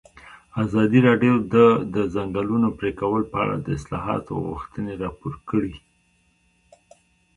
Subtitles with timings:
[0.63, 1.55] ازادي راډیو د
[1.95, 5.75] د ځنګلونو پرېکول په اړه د اصلاحاتو غوښتنې راپور کړې.